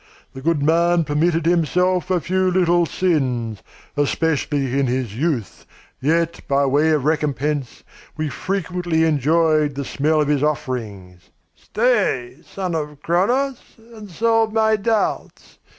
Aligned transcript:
The 0.33 0.41
good 0.41 0.63
man 0.63 1.03
permitted 1.03 1.45
himself 1.45 2.09
a 2.09 2.19
few 2.19 2.49
little 2.49 2.87
sins, 2.87 3.61
especially 3.95 4.79
in 4.79 4.87
his 4.87 5.15
youth, 5.15 5.67
yet 5.99 6.41
by 6.47 6.65
way 6.65 6.89
of 6.89 7.05
recompense, 7.05 7.83
we 8.17 8.27
frequently 8.27 9.03
enjoyed 9.03 9.75
the 9.75 9.85
smell 9.85 10.19
of 10.19 10.27
his 10.27 10.41
offerings" 10.41 11.29
"Stay, 11.55 12.37
son 12.43 12.73
of 12.73 12.99
Cronos, 13.03 13.61
and 13.77 14.09
solve 14.09 14.51
my 14.51 14.75
doubts! 14.75 15.59